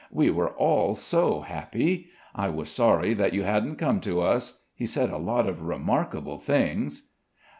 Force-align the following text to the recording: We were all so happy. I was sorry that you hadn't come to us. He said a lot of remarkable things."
We 0.09 0.31
were 0.31 0.49
all 0.55 0.95
so 0.95 1.41
happy. 1.41 2.07
I 2.33 2.49
was 2.49 2.69
sorry 2.71 3.13
that 3.13 3.33
you 3.35 3.43
hadn't 3.43 3.75
come 3.75 3.99
to 4.01 4.19
us. 4.19 4.63
He 4.73 4.87
said 4.87 5.11
a 5.11 5.17
lot 5.17 5.47
of 5.47 5.61
remarkable 5.61 6.39
things." 6.39 7.11